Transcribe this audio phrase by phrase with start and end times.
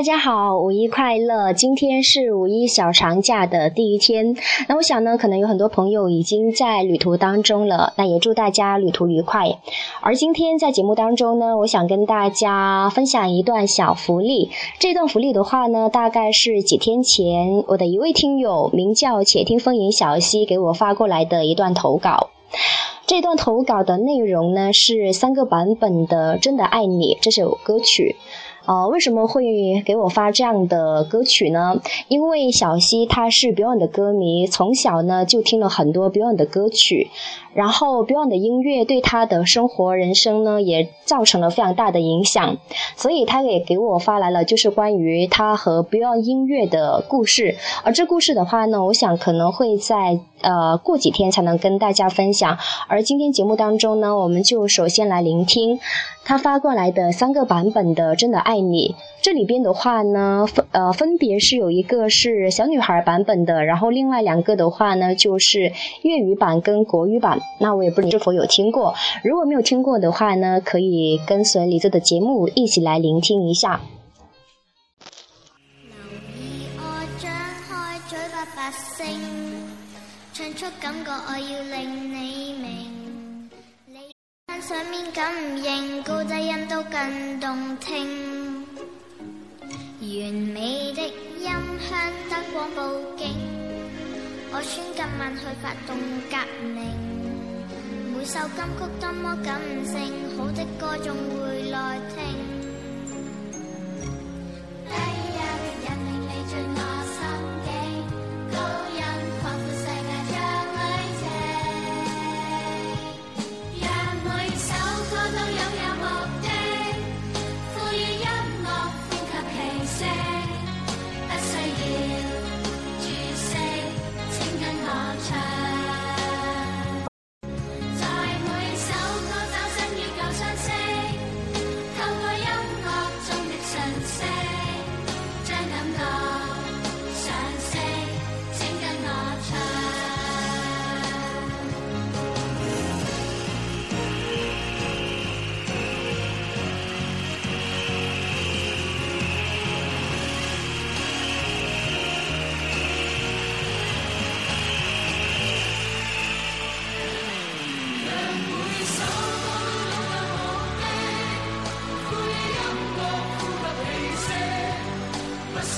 [0.00, 1.52] 大家好，五一快乐！
[1.52, 4.34] 今天是五一小长假的第一天，
[4.66, 9.58] 那我想呢，可能有很多朋友已经在旅途当中了，那也祝大家旅途愉快。
[10.00, 14.50] 而今天在节目当中呢，我想跟大家分享一段小福利。
[14.78, 22.30] 这段福利的话呢，大概是几天前我的一位听友名叫“且听风吟小溪”给我发过来的一段投稿。
[23.06, 28.16] 这段投稿的内容呢，是三个版本的《真的爱你》这首歌曲。
[28.66, 31.80] 呃，为什么会给我发这样的歌曲呢？
[32.08, 37.10] 因为小溪他是 Beyond 的歌迷，从小呢就听了很多 Beyond 的歌曲，
[37.52, 42.58] 然后 Beyond 的音乐对他的生活人生呢也造成了非常大的影响，
[42.96, 47.56] 所以他也给我发来了就是关于他和 Beyond 音乐的故事。
[47.82, 52.58] 而这故事的话呢，我想可能会在呃过几天才能跟大家分享。
[52.86, 55.80] 而今天节目当中呢，我们就首先来聆听
[56.24, 58.56] 他发过来的三个版本的《真的爱》。
[58.60, 65.72] 你这里边的话呢，分呃分别是有一个是小女孩版本的，然后另外两个的话呢就是
[66.02, 67.39] 粤语版跟国语版。
[67.58, 73.80] 那我也不知道是否有听过，如果没有听过的话呢，可以跟随李子的节目一起来聆听一下。
[84.62, 88.64] 上面感应高低音都更动听，
[90.00, 91.98] 完美的音响
[92.30, 92.80] 灯光布
[93.16, 93.26] 景，
[94.52, 95.96] 我选今晚去发动
[96.30, 97.09] 革命。
[98.20, 101.16] 每首金曲多么感性，好的歌总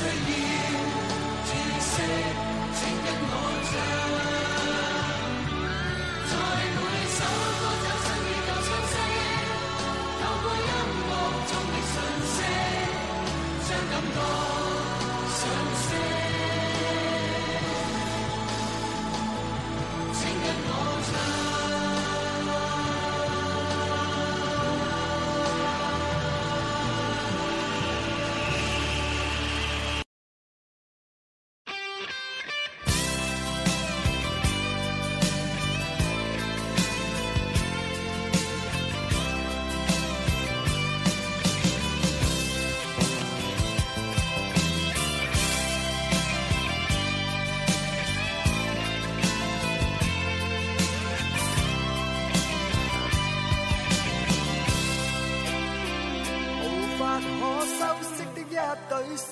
[0.02, 0.41] 会来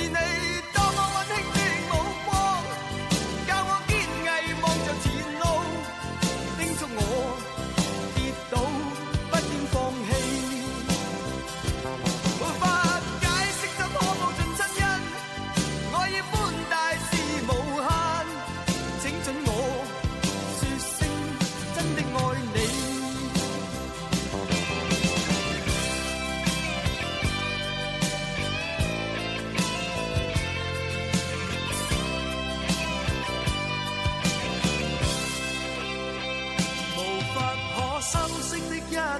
[0.00, 0.69] 是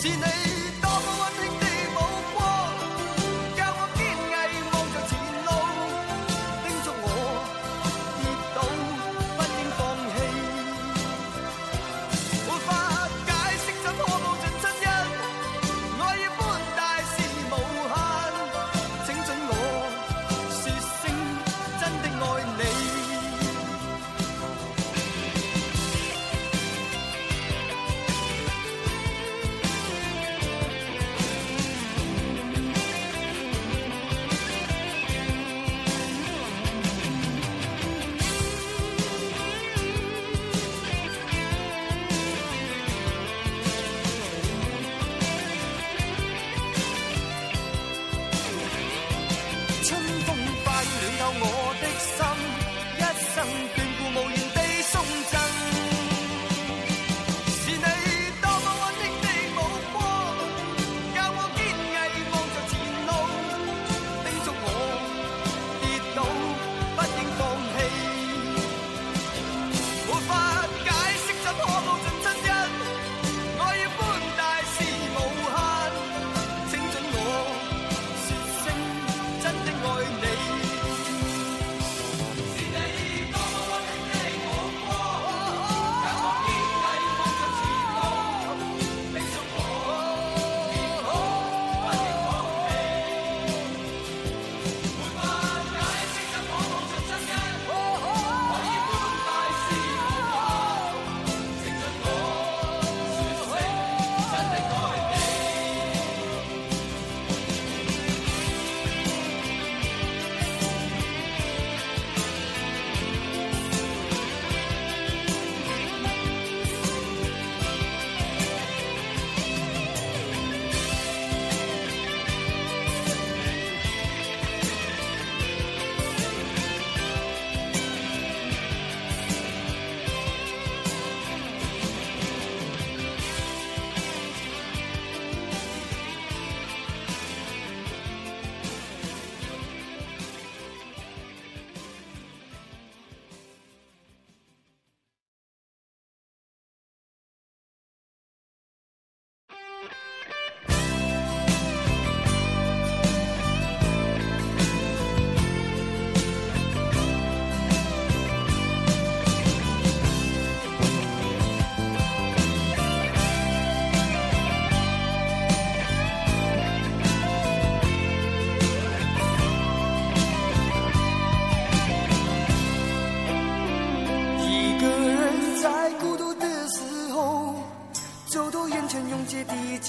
[0.00, 0.59] 是你。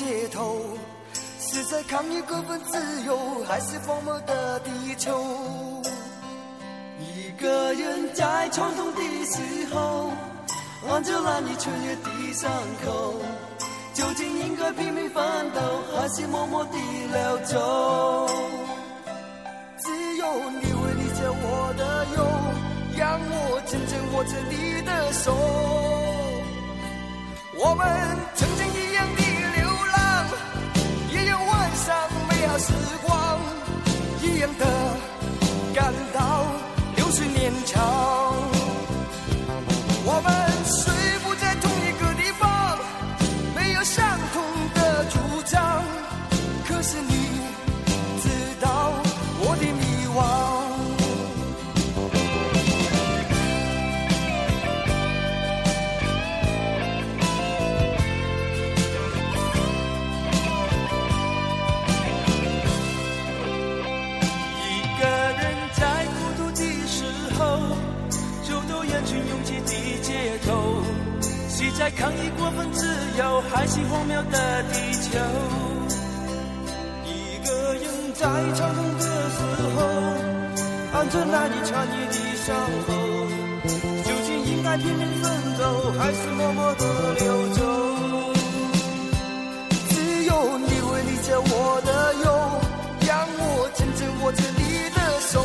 [0.02, 0.58] 街头
[1.40, 5.24] 是在抗议过分自由，还是荒漠的地球？
[7.00, 9.38] 一个人在创痛的时
[9.72, 10.12] 候，
[10.88, 12.52] 望着难以穿越的伤
[12.84, 13.14] 口，
[13.94, 15.62] 究竟应该拼命奋斗，
[15.96, 16.72] 还是默默地
[17.14, 18.28] 溜走？
[19.78, 22.26] 只有你会理解我的忧，
[22.98, 25.32] 让我紧紧握着你的手。
[27.64, 27.86] 我们
[73.54, 75.20] 还是荒谬的地球？
[77.06, 79.38] 一个人在长痛的时
[79.76, 79.78] 候，
[80.94, 82.56] 按着难以穿越的伤
[82.88, 82.90] 口，
[84.04, 85.30] 究竟应该拼命奋
[85.60, 85.64] 斗，
[86.00, 86.86] 还是默默的
[87.20, 87.60] 流走？
[89.90, 89.94] 只
[90.24, 92.26] 有你会理解我的忧，
[93.06, 95.36] 让我紧紧握着你的手。